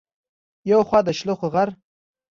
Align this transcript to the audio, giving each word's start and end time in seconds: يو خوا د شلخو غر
يو 0.71 0.79
خوا 0.89 0.99
د 1.05 1.09
شلخو 1.17 1.47
غر 1.53 1.69